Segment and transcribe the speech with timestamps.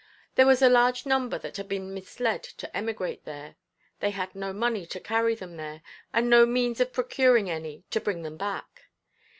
[0.33, 3.55] There was a large number that had been misled to emigrate there;
[3.99, 8.01] they had no money to carry them there, and no means of procuring any to
[8.01, 8.85] bring them back.